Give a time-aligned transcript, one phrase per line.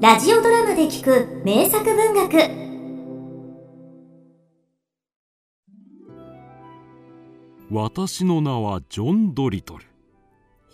[0.00, 2.32] ラジオドラマで聞く名作文学。
[7.70, 9.84] 私の名はジョン・ドリトル。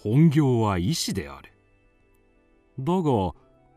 [0.00, 1.50] 本業は医師である。
[2.78, 3.32] だが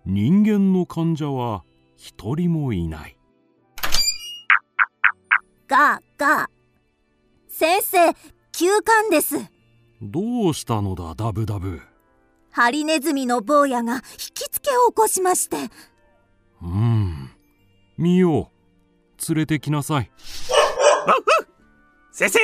[0.05, 1.63] 人間の患者は
[1.97, 3.18] 一人もいない。
[5.68, 6.47] がが
[7.47, 7.97] 先生
[8.52, 9.36] 休館です。
[10.00, 11.81] どうしたのだダブダブ
[12.51, 14.01] ハリネズミの坊やが引
[14.33, 15.57] きつけを起こしまして。
[16.61, 17.31] うん。
[17.97, 19.33] 見よう。
[19.33, 20.11] 連れてきなさい。
[22.11, 22.39] 先生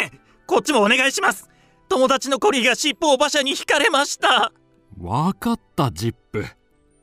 [0.45, 1.49] こっちもお願いします。
[1.89, 4.51] 友達のコリーが尻尾を馬車に引かれました。
[4.99, 6.45] わかったジップ。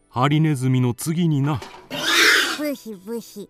[0.09, 1.61] ハリネズミの次にな。
[2.59, 3.49] ブヒブヒ。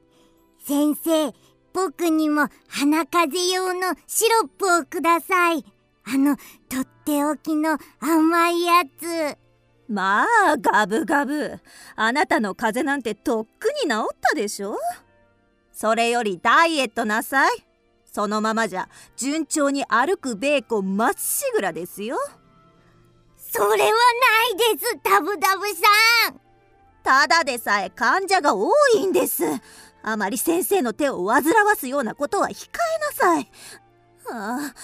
[0.59, 1.33] 先生
[1.73, 5.65] 僕にも鼻風邪用のシロップをください。
[6.05, 6.37] あの
[6.69, 9.39] とっておきの甘いやつ
[9.89, 11.59] まあガブガブ。
[11.97, 14.77] あなたの風邪なんてとっくに治ったでしょ？
[15.73, 17.51] それよりダイエットなさい。
[18.05, 22.17] そのままじゃ順調に歩くベーコンまっしぐらですよ。
[23.37, 23.85] それはな
[24.71, 26.41] いですダブダブさん。
[27.03, 29.45] ただでさえ患者が多いんです。
[30.03, 33.51] あまり先生の手を煩わすようなことは控えなさい。
[34.31, 34.75] ああ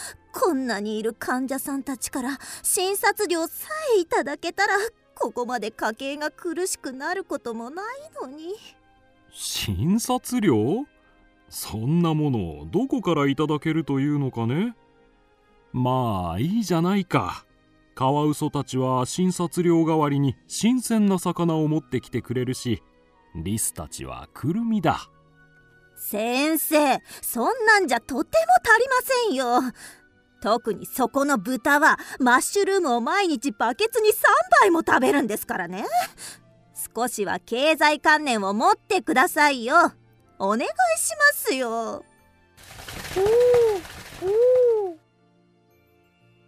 [0.40, 4.74] こんなにいる患者さんたちから診察料さえいただけたら
[5.16, 7.86] ここまで家計が苦しくなることもない
[8.22, 8.54] のに。
[9.32, 10.84] 診察料？
[11.48, 14.76] そんなものどこからいただけるというのかね？
[15.72, 17.44] まあいいじゃないか。
[17.96, 22.80] カワウソたちは診察料代わりに新鮮な魚を持ってきてくれるし
[23.34, 25.10] リスたちはクルミだ。
[25.96, 29.72] 先生そんなんじゃとても足りませんよ
[30.40, 34.14] 特にそこの豚はマッシュルームを毎日バケツに3
[34.60, 35.84] 杯も食べるんですからね。
[36.94, 39.74] 少しは経済観念を持ってくださいよ。
[40.38, 40.60] お願い
[40.98, 42.04] しますよ。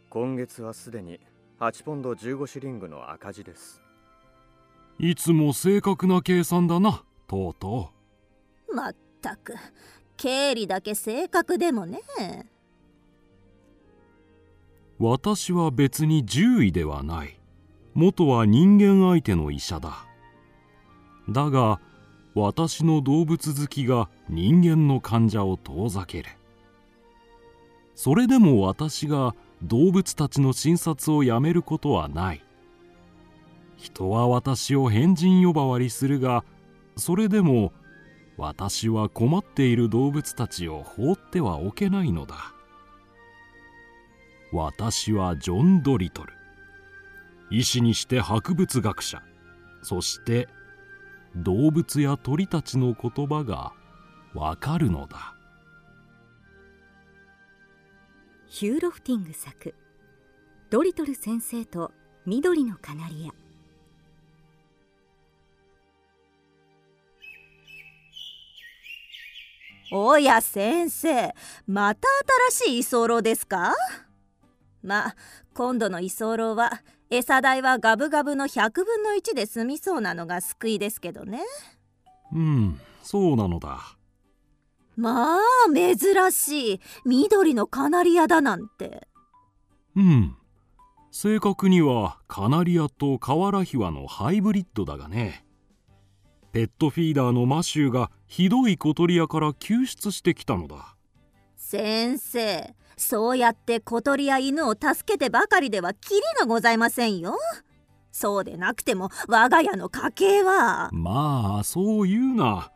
[0.08, 1.20] 今月はすでに
[1.60, 3.82] 8ポンド15シュリングの赤字です。
[4.98, 7.90] いつも正確な計算だなとうと
[8.70, 8.74] う。
[8.74, 9.54] まったく。
[10.16, 12.00] 経理だけ正確でもね
[15.02, 17.40] 私は別に獣医ではない。
[17.94, 20.04] 元は人間相手の医者だ。
[21.30, 21.80] だが
[22.34, 26.28] 私の動物好きが人間の患者を遠ざける。
[27.94, 32.44] それでも私が動物たちの診察をやめることはない。
[33.78, 36.44] 人は私を変人呼ばわりするが
[36.96, 37.72] それでも
[38.36, 42.52] 私は困っている動物たちを放ってはおけないのだ。
[44.52, 46.32] 私はジョン・ドリトル。
[47.50, 49.22] 医師にして博物学者。
[49.82, 50.48] そして
[51.36, 53.72] 動物や鳥たちの言葉が
[54.34, 55.34] わかるのだ。
[58.46, 59.76] ヒューロフティング作
[60.70, 61.92] 「ドリトル先生と
[62.26, 63.32] 緑のカナリア」
[69.92, 71.32] おや先生
[71.66, 72.08] また
[72.50, 73.74] 新しい居候ですか？
[74.82, 75.16] まあ
[75.54, 81.40] 今度の居候は餌代はガブガブの100分の1で済みそうなのが救いですけどね。
[82.32, 83.96] うんそうなのだ。
[84.96, 85.40] まあ
[85.74, 85.96] 珍
[86.30, 86.80] しい。
[87.04, 89.08] 緑のカナリアだなんて。
[89.96, 90.36] うん。
[91.10, 95.44] 正確にはカナリアとカワラヒワのハイブリッドだがね。
[96.52, 100.96] ペットフィーダーのマシューがひどい小鳥屋から救出してきたのだ。
[101.56, 107.38] 先生そうやって小鳥や犬を助けてばかりではキリがございませんよ。
[108.12, 110.90] そうでなくても我が家の家計は。
[110.92, 112.70] まあそう言うな。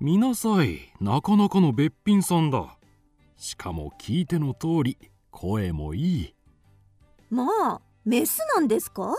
[0.00, 0.92] 見なさい。
[0.98, 2.78] なかなかのべっぴんさんだ。
[3.36, 4.98] しかも聞いての通り
[5.30, 6.34] 声もいい。
[7.28, 9.14] まあメスなんですか？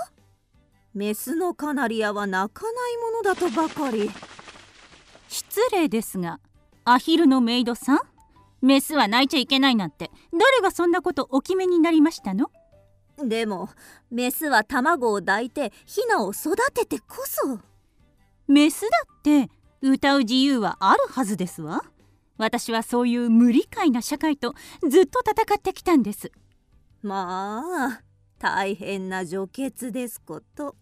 [0.95, 4.09] メスのカナリアは鳴かないものだとばかり。
[5.27, 6.39] 失礼ですが
[6.83, 7.99] アヒルのメイドさん？
[8.61, 10.09] メスは泣いちゃいけないなんて。
[10.31, 12.49] 誰がそんなことお決めになりましたの？
[13.23, 13.69] でも
[14.11, 17.59] メスは卵を抱いてヒナを育ててこそ。
[18.47, 19.49] メスだって
[19.81, 21.83] 歌う自由はあるはずですわ。
[22.37, 24.53] 私はそういう無理解な社会と
[24.87, 26.31] ずっと戦ってきたんです。
[27.01, 28.01] まあ
[28.39, 30.75] 大変な女傑ですこと。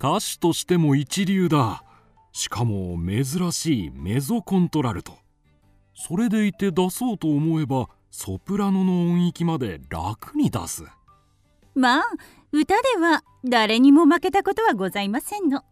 [0.00, 1.84] 歌手としても一流だ。
[2.32, 5.18] しかも珍しいメゾコントラルト
[6.00, 10.84] それでいて出そうと思えばソプラノの音域まで楽に出す。
[11.74, 12.04] まあ
[12.52, 15.64] 歌では誰にも負けたことはございませんの。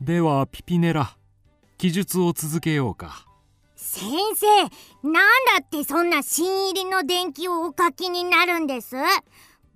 [0.00, 1.16] ではピピネラ
[1.76, 3.26] 記述を続けようか。
[3.76, 4.02] 先
[4.34, 4.46] 生
[5.06, 5.12] なん
[5.58, 8.96] だってそんな新入りの伝記をお書きになるんです？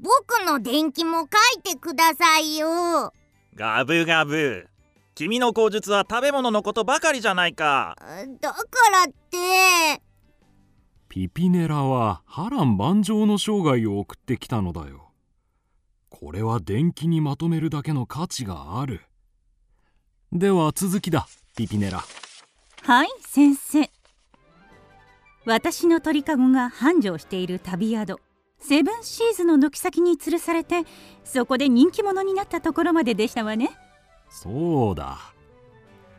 [0.00, 1.26] 僕の伝記も書
[1.58, 3.12] いてくださいよ。
[3.54, 4.66] ガブガブ
[5.18, 7.96] 君の口述は食べ物のことばかりじゃないか。
[8.40, 8.58] だか
[8.92, 10.00] らって。
[11.08, 15.10] ピピネラは波乱万丈の生涯を送ってきたのだよ。
[16.08, 19.00] これは伝記にまとめるだけの価値がある。
[20.30, 21.26] では続きだ
[21.56, 22.04] ピピネラ。
[22.82, 23.90] はい先生。
[25.44, 28.20] 私の鳥かごが繁盛している旅宿
[28.60, 30.84] セブンシーズの軒先に吊るされて
[31.24, 33.70] そこで人気者になったところまででしたわね
[34.28, 35.18] そうだ。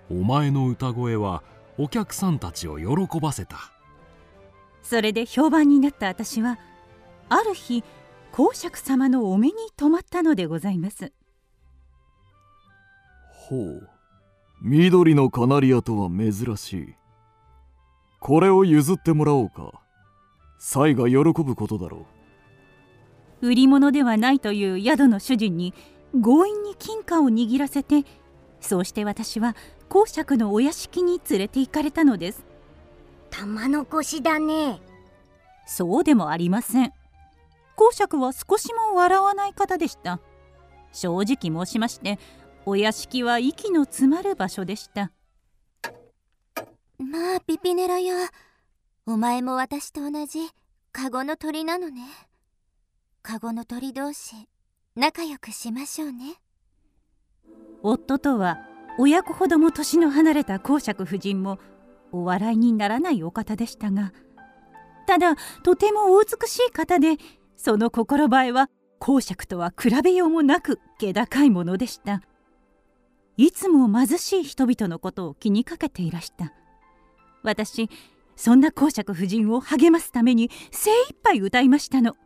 [0.09, 1.43] お前の歌声は
[1.77, 3.71] お客さんたちを喜ばせた。
[4.81, 6.57] それで評判になった私は
[7.29, 7.83] ある日
[8.31, 11.11] 公爵様のお目に留まったのでございます。
[13.31, 13.89] ほう
[14.61, 16.95] 緑のカナリアとは珍しい。
[18.19, 19.81] これを譲ってもらおうか。
[20.57, 22.05] サイが喜ぶことだろ
[23.41, 23.47] う。
[23.47, 25.73] 売り物ではないという宿の主人に
[26.13, 28.03] 強引に金貨を握らせて
[28.61, 29.55] そうして私は
[29.87, 32.45] 公爵のお屋敷に連れて行かれたのです。
[33.29, 34.81] 玉の腰だね。
[35.65, 36.93] そうでもありません。
[37.75, 40.19] 公爵は少しも笑わない方でした。
[40.91, 42.19] 正直申しまして
[42.65, 45.11] お屋敷は息の詰まる場所でした。
[46.97, 48.15] まあピピネラよ
[49.05, 50.49] お前も私と同じ
[50.91, 52.01] カゴの鳥なのね。
[53.21, 54.47] カゴの鳥同士
[54.99, 56.35] 仲良くしましょうね。
[57.83, 58.57] 夫とは
[58.97, 61.57] 親子ほども年の離れた公爵夫人も
[62.11, 64.11] お笑いにならないお方でしたが
[65.07, 67.15] ただとてもお美しい方で
[67.55, 68.69] その心映えは
[68.99, 72.21] 公爵とは比べようもなく気高いものでした。
[73.37, 76.51] いつも貧しい人々のことを気にかけていらした。
[77.41, 77.89] 私
[78.35, 82.17] そんな公爵夫人を励ますために精一杯歌いましたの。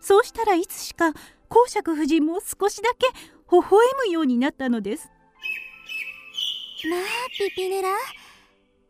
[0.00, 1.12] そうしたらいつしか
[1.52, 3.06] 公爵夫人も少しだけ
[3.50, 3.68] 微笑
[4.06, 5.10] むようになったのです。
[6.88, 7.00] まあ
[7.38, 7.90] ピピネラ。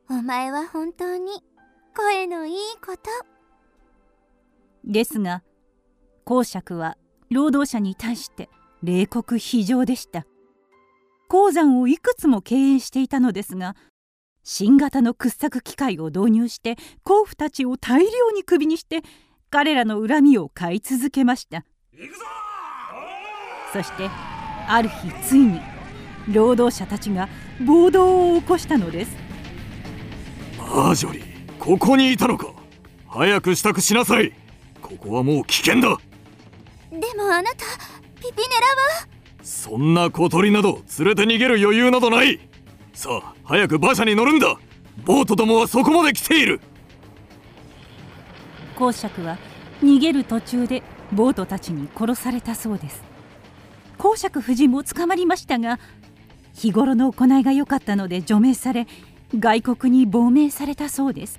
[0.08, 1.42] お前は本当に
[1.96, 3.02] 声のいいこと。
[4.84, 5.42] ですが
[6.24, 6.96] 公爵は
[7.30, 8.48] 労働者に対して
[8.84, 10.24] 冷酷非常でした。
[11.28, 13.74] 鉱山をいくつも経営していたのですが
[14.44, 19.00] 新型の掘削機械を導入して甲府たちを大量にクビにして
[19.50, 21.64] 彼らの恨みを買い続けました
[23.72, 24.10] そして
[24.68, 25.60] ある日ついに
[26.28, 27.28] 労働者たちが
[27.66, 29.16] 暴動を起こしたのです。
[30.58, 31.22] マージョリー
[31.58, 32.52] ここにいたのか。
[33.08, 34.32] 早く支度しなさい。
[34.80, 35.98] ここはもう危険だ。
[36.90, 37.56] でもあなた
[38.20, 38.66] ピピネラ
[39.00, 39.08] は？
[39.42, 42.40] そんな小鳥など連れて逃げる余裕などない。
[42.92, 44.58] さあ早く馬車に乗るんだ。
[45.04, 46.60] ボートどもはそこまで来ている。
[48.76, 49.38] 公爵は
[49.82, 50.82] 逃げる途中で
[51.12, 53.02] ボートたちに殺されたそうです
[54.02, 55.78] 公爵夫人も捕まりましたが
[56.54, 58.88] 日頃の行いが良かったので除名され
[59.38, 61.38] 外国に亡命されたそうです。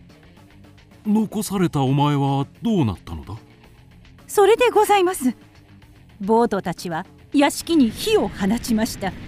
[1.05, 3.35] 残されたお前はどうなったのだ？
[4.27, 5.35] それでございます。
[6.21, 9.07] ボートたちは屋敷に火を放ちました。
[9.07, 9.19] 熱い！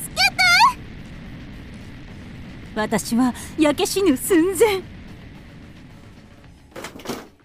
[0.00, 0.40] 助けて！
[2.74, 4.80] 私は焼け死ぬ寸前。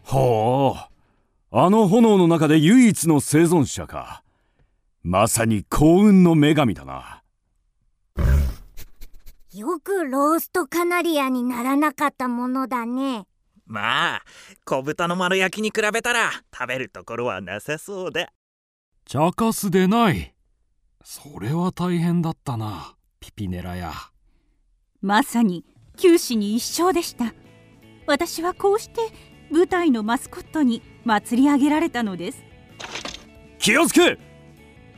[0.03, 0.90] ほう
[1.53, 4.23] あの炎の中で唯一の生存者か。
[5.03, 7.23] まさに幸運の女神だな。
[9.53, 13.25] よくローストカナリアにならなかったものだね。
[13.65, 14.21] まあ
[14.63, 18.29] 小豚の丸焼きに比べたら食べるところはなさそうで
[19.05, 20.33] 茶化すでない。
[21.03, 23.91] それは大変だったなピピネラや。
[25.01, 25.65] まさに
[25.97, 27.33] 九死に一生でした。
[28.07, 32.43] 私はこうして舞台のマスコットに祭り上げられたのです。
[33.59, 34.17] 気をつけ!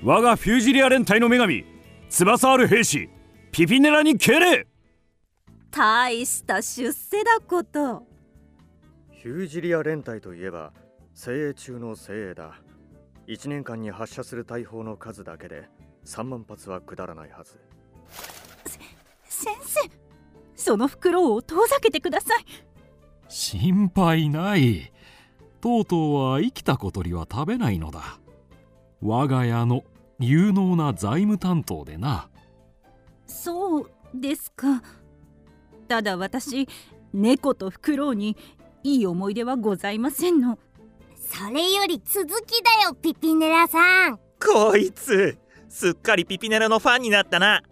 [0.03, 1.65] 我がフュージリア連隊の女神
[2.09, 3.09] 翼ある兵士
[3.51, 4.67] ピピネラに敬礼!
[5.71, 8.05] 大した出世だこと。
[9.11, 10.73] ヒュージリア連隊といえば
[11.13, 12.53] 精鋭中の精鋭だ。
[13.27, 15.67] 1年間に発射する大砲の数だけで
[16.05, 17.57] 3万発は下らないはず。
[19.27, 19.79] 先生
[20.55, 22.45] その袋を遠ざけてください
[23.33, 24.91] 心配ない。
[25.59, 28.19] とうとうは生きた小鳥は食べないのだ。
[29.01, 29.83] 我が家の
[30.19, 32.29] 有能な財務担当でな。
[33.25, 34.83] そうですか。
[35.87, 36.67] ただ私
[37.11, 38.37] 猫とフクロウに
[38.83, 40.59] いい思い出はございませんの。
[41.17, 44.19] それより続きだよピピネラさん。
[44.39, 47.63] こいつすっかりピピネラのファンになったな。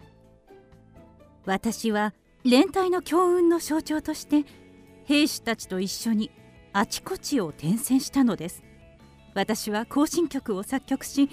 [1.46, 2.14] 私は
[2.44, 4.44] 連隊の強運の象徴として
[5.04, 6.30] 兵士たちと一緒に
[6.72, 8.62] あちこちを転戦したのです。
[9.34, 11.30] 私は行進曲を作曲し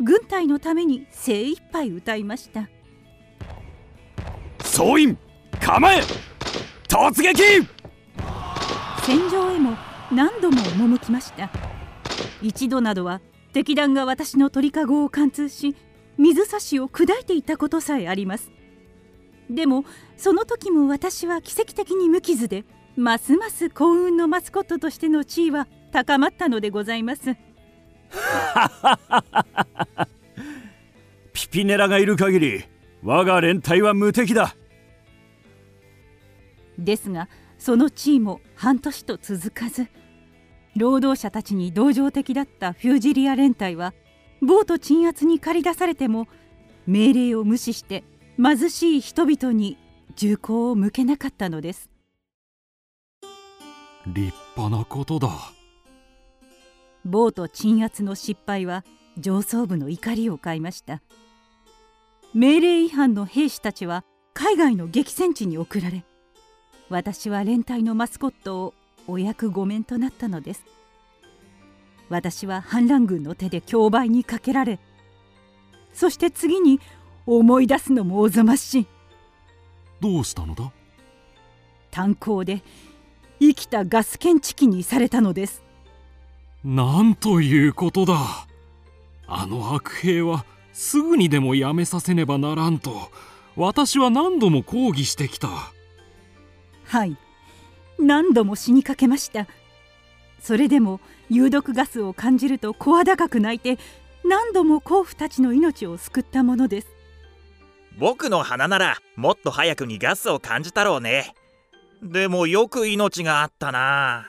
[0.00, 2.68] 軍隊のために精一杯歌いました。
[4.64, 5.18] 総員
[5.60, 6.00] 構え
[6.88, 7.66] 突撃！
[9.04, 9.76] 戦場へも
[10.10, 11.50] 何度も赴きました。
[12.40, 13.20] 一度などは
[13.52, 15.76] 敵団が私の鳥かごを貫通し
[16.18, 18.50] 水差しを砕いていたことさえあります。
[19.50, 19.84] でも
[20.16, 22.64] その時も私は奇跡的に無傷で
[22.96, 27.34] ますます幸運のマスコットとしての地位は高まったのでございます。
[31.32, 32.64] ピピネラがいる限り
[33.02, 34.54] 我が連隊は無敵だ。
[36.78, 39.86] ですがその地位も半年と続かず
[40.76, 43.94] 労働者たちに同情的だったフュージリア連隊は
[44.40, 46.26] ボート鎮圧に駆り出されても
[46.86, 48.04] 命令を無視して
[48.42, 49.78] 貧しい人々に
[50.16, 51.91] 銃口を向けなかったのです
[54.06, 55.30] 立派なことだ。
[57.04, 58.84] ボート鎮圧の失敗は
[59.18, 61.02] 上層部の怒りを買いました。
[62.34, 64.04] 命令違反の兵士たちは
[64.34, 66.04] 海外の激戦地に送られ
[66.88, 68.74] 私は連隊のマスコットを
[69.06, 70.64] お役御免となったのです。
[72.08, 74.78] 私は反乱軍の手で競売にかけられ
[75.92, 76.80] そして次に
[77.26, 78.86] 思い出すのもおぞましい。
[80.00, 80.72] どうしたのだ？
[81.90, 82.62] 炭鉱で
[83.42, 85.64] 生きたガス検知器にされたのです。
[86.64, 88.46] なんということだ。
[89.26, 93.10] あの悪兵はすぐにでもやめさせねばならんと。
[93.56, 95.48] 私は何度も抗議してきた。
[96.84, 97.16] はい。
[97.98, 99.48] 何度も死にかけました。
[100.40, 103.78] それでも有毒ガスを感じると声高く泣いて
[104.24, 106.86] 何度も甲府たちの命を救ったものです。
[107.98, 111.34] 僕の鼻ならもっと早くにガスを感じたろうね
[112.02, 114.26] でもよく命があったな。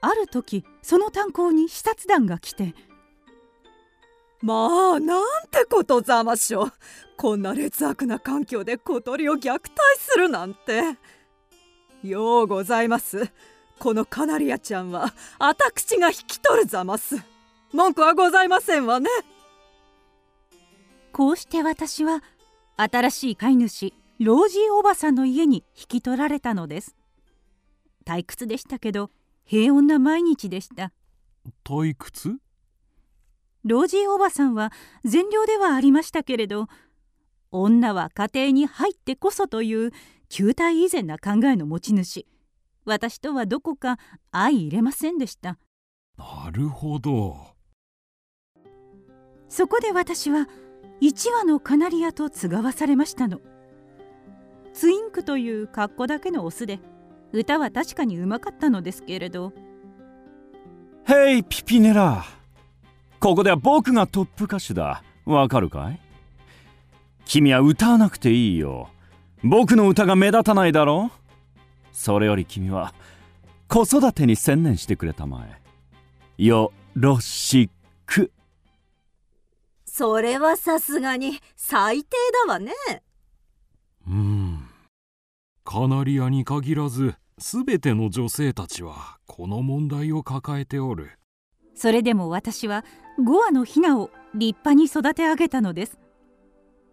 [0.00, 2.74] ある時その炭鉱に視察団が来て。
[4.40, 6.70] まあなんてことざましょ
[7.16, 9.62] こんな劣悪な環境で小鳥を虐待
[9.98, 10.96] するなんて。
[12.04, 13.32] ようございます。
[13.80, 17.16] このカナリアちゃんは私が引き取るざます。
[17.72, 19.10] 文句はございませんわね。
[21.12, 22.22] こうして私は
[22.76, 26.96] 新しい飼い主ロージーおばさんの家に引き取られたのです。
[28.06, 29.10] 退屈でしたけど
[29.44, 30.92] 平穏な毎日でした。
[31.64, 32.38] 退屈？
[33.64, 34.72] ロージーおばさんは
[35.04, 36.66] 善良ではありましたけれど
[37.50, 39.92] 女は家庭に入ってこそという
[40.28, 42.26] 旧体以前な考えの持ち主。
[42.86, 43.98] 私とはどこか
[44.32, 45.58] 相入れませんでした。
[46.16, 47.36] なるほど。
[49.48, 50.48] そこで私は
[51.02, 53.40] 1羽のカナリアと継がわされましたの
[54.76, 56.80] ツインクという格好だけのオスで
[57.32, 59.54] 歌は確かにうまかったのですけれど
[61.04, 62.24] 「ヘイピピネラ
[63.18, 65.02] ここでは僕がトップ歌手だ。
[65.24, 66.00] わかるかい？
[67.24, 68.90] 君は歌わなくていいよ。
[69.42, 71.10] 僕の歌が目立たないだろ
[71.92, 72.92] それより君は
[73.68, 75.46] 子育てに専念してくれたま
[76.38, 76.44] え。
[76.44, 77.70] よろし
[78.04, 78.30] く。
[79.86, 82.16] それはさすがに最低
[82.46, 82.72] だわね。
[82.90, 83.05] うん
[85.66, 91.18] カナリアに限らず全ての女性たちはこの問題を抱えておる。
[91.74, 92.84] それでも私は
[93.18, 95.98] 5羽のヒナを立派に育て上げたのです。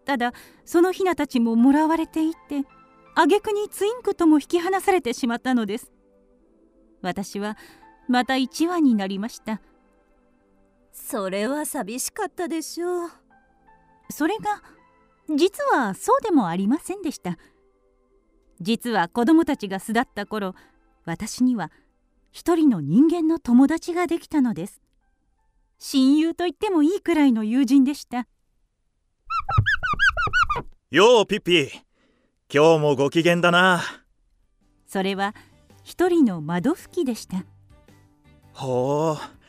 [0.06, 0.34] ただ
[0.65, 2.68] そのヒナたちももらわれていって
[3.13, 5.92] 挙句にツインクとも引き離されてしまったのです。
[7.03, 7.58] 私は
[8.10, 9.62] また1羽になりました。
[10.92, 13.10] それは寂しかったでしょう。
[14.10, 14.63] それが
[15.30, 17.38] 実はそうでもありませんでした
[18.62, 20.55] 実は子供たちが巣立った頃
[21.05, 21.72] 私には
[22.31, 24.81] 一人の人間の友達ができたのです。
[25.77, 28.27] 親友と言ってもいいくらいの友人でした。
[30.89, 31.69] ようピッピ
[32.53, 33.81] 今日もご機嫌だな。
[34.88, 35.36] それは
[35.83, 37.43] 一人の窓拭きでした。
[38.53, 39.43] ほう。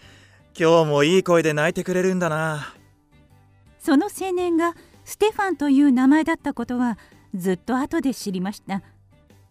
[0.59, 2.75] 今日もいい声で泣いてくれるんだな。
[3.79, 6.99] その青年がステファンという名前だったことは
[7.35, 8.83] ずっと後で知りました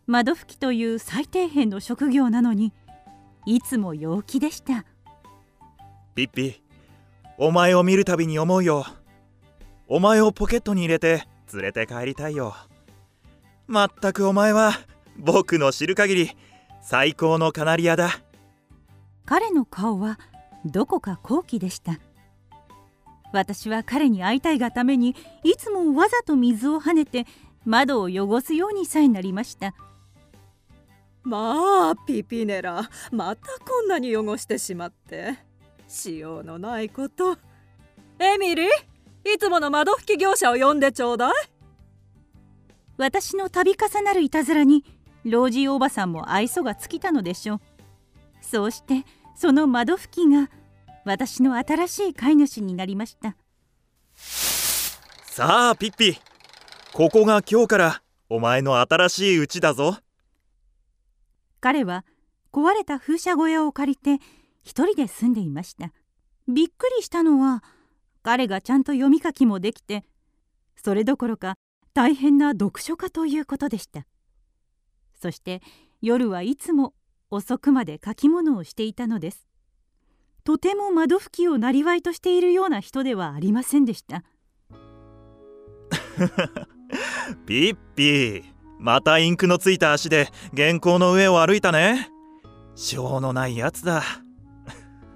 [0.07, 2.73] 窓拭きという最底辺の職業なのに
[3.45, 4.85] いつも陽気でした。
[6.15, 6.61] ピッピ
[7.37, 8.85] お前を見るたびに思うよ。
[9.87, 12.55] お前をポケットに入れて連れて帰りたいよ。
[13.67, 14.73] まったくお前は
[15.17, 16.31] 僕の知る限り
[16.81, 18.09] 最高のカナリアだ。
[19.25, 20.19] 彼の顔は
[20.65, 21.99] どこか高貴でした。
[23.33, 27.25] 私は彼に会いたいがためにいつもわざと水を跳ねて
[27.65, 29.73] 窓を汚すようにさえなりました
[31.23, 35.37] まあピピネラまたこんなに汚してしまって。
[35.87, 37.37] しようのないこと。
[38.19, 38.67] エミリー
[39.35, 41.33] いつもの窓拭き業者を呼んでちょうだい。
[42.97, 44.83] 私の度重なるいたずらに
[45.23, 47.61] 老人おばさんも愛想が尽きたのでしょう。
[48.41, 50.49] そうしてその窓拭きが
[51.05, 53.35] 私の新しい飼い主になりました。
[54.15, 56.17] さあピッピ
[56.91, 59.97] ここが今日からお前の新しい家だぞ
[61.63, 62.03] 彼は
[62.51, 64.19] 壊れた風車小屋を借りて
[64.63, 65.93] 一人で住んでいました。
[66.49, 67.63] びっくりしたのは
[68.21, 70.03] 彼がちゃんと読み書きもできて
[70.75, 71.55] それどころか
[71.93, 74.05] 大変な読書家ということでした。
[75.21, 75.61] そして
[76.01, 76.93] 夜はいつも
[77.29, 79.47] 遅くまで書き物をしていたのです。
[80.43, 84.25] とても窓拭きをなりわいとしているような人ではありませんでした。
[87.45, 88.52] ピッピ
[88.83, 92.09] またインクのついた足で原稿の上を歩いたね。
[92.75, 94.03] しょうのないやつだ。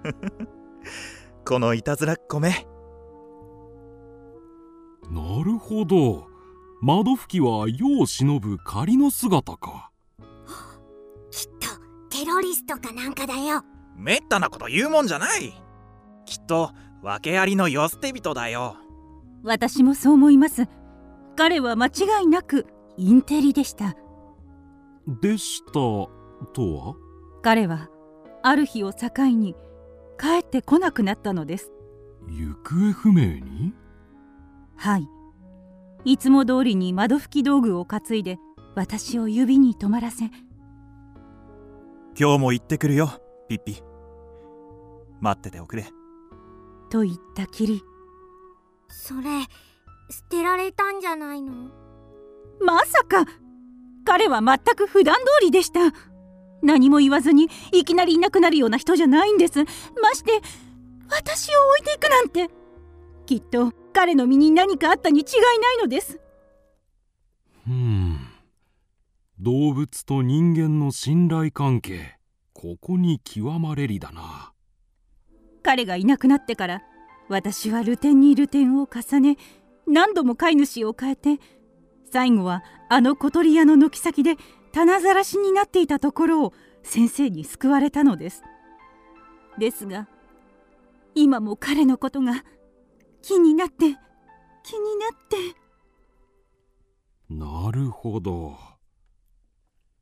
[1.46, 2.66] このいたずらっ子め。
[5.12, 6.30] なるほど。
[6.82, 9.92] 窓拭きは世を忍ぶ仮の姿か。
[11.30, 11.68] きっと
[12.10, 13.64] テロリストかなんかだよ。
[13.98, 15.54] めったなこと言うもんじゃない。
[16.26, 16.72] きっと
[17.04, 18.78] 訳ありの世捨て人だよ。
[19.44, 20.68] 私もそう思います。
[21.36, 22.66] 彼は間違いなく
[22.98, 23.96] インテリでした。
[25.22, 26.10] でしたと
[26.56, 26.96] は？
[27.44, 27.90] 彼は
[28.44, 29.56] ある日を境に
[30.20, 31.72] 帰ってこなくなったのです。
[32.28, 33.74] 行方不明に？
[34.76, 35.08] はい。
[36.06, 38.38] いつも通りに窓拭き道具を担いで
[38.76, 40.26] 私を指に止まらせ。
[42.20, 43.10] 今日も行ってくるよ
[43.48, 43.82] ピッピ。
[45.22, 45.86] 待ってておくれ。
[46.90, 47.82] と言ったきり。
[48.90, 49.42] それ
[50.10, 51.70] 捨てられたんじゃないの？
[52.62, 53.26] まさか。
[54.06, 55.80] 彼は全く普段通りでした。
[56.62, 59.64] 何も言わずにいきなりいなくなるような人じゃないんです。
[60.02, 60.42] まして
[61.10, 62.50] 私を置いていくなんて。
[63.26, 65.26] きっと彼の身に何かあったに違い
[65.60, 66.20] ないのです。
[67.68, 68.20] うん。
[69.40, 72.18] 動物と人間の信頼関係
[72.54, 74.54] ここに極まれりだな。
[75.62, 76.82] 彼がいなくなってから
[77.30, 79.38] 私はルテンにルテンを重ね
[79.86, 81.40] 何度も飼い主を変えて
[82.12, 84.36] 最後はあの小鳥屋の軒先で
[84.72, 88.44] 棚ざらしになっていたところを先生に救われたのです。
[89.58, 90.08] ですが
[91.16, 92.44] 今も彼のことが
[93.22, 93.98] 気になって気になっ
[95.28, 95.58] て。
[97.30, 98.58] なるほど。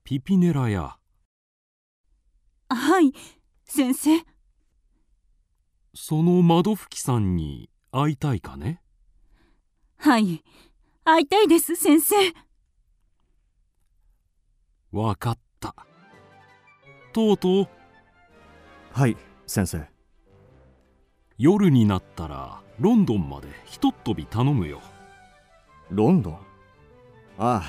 [0.03, 0.97] ピピネラや。
[2.69, 3.13] はい
[3.63, 4.11] 先生。
[5.95, 8.81] その窓拭きさんに会いたいかね？
[9.97, 10.43] はい
[11.07, 12.15] 会いたいです先生。
[14.91, 15.75] わかった。
[17.13, 17.67] とうとう。
[18.91, 19.15] はい
[19.45, 19.87] 先生。
[21.37, 24.81] 夜になったらロンドンまでひとっ飛び頼むよ。
[25.91, 26.33] ロンドン？
[26.33, 26.37] あ
[27.37, 27.63] あ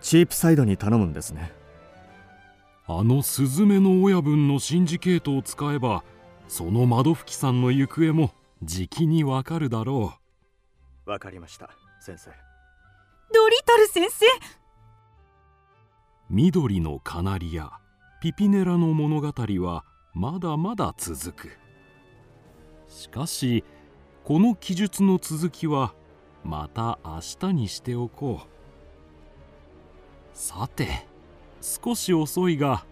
[0.00, 1.50] チープサイドに頼むんですね。
[2.86, 6.04] あのスズメの親分のシンジケートを使えば
[6.46, 8.30] その窓拭きさんの行方も
[8.62, 10.14] じきにわかるだろ
[11.06, 11.70] うわかりました
[12.00, 12.30] 先生
[13.32, 14.26] ドリトル先生。
[16.28, 17.70] 緑のカナリア。
[18.20, 21.58] ピピネラの物語はまだまだ続く。
[22.88, 23.64] しかし
[24.24, 25.94] この記述の続きは
[26.44, 28.48] また明日にしておこう。
[30.34, 31.06] さて
[31.62, 32.84] 少し遅いが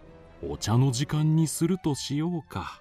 [0.42, 2.80] お茶の時間にするとしようか。